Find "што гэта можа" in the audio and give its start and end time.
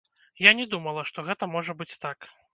1.11-1.79